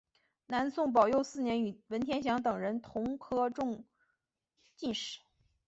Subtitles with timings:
[0.47, 3.85] 南宋宝佑四年与文天祥等人同科中
[4.75, 5.19] 进士。